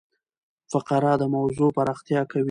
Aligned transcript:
فقره 0.71 1.13
د 1.21 1.23
موضوع 1.35 1.69
پراختیا 1.77 2.21
کوي. 2.31 2.39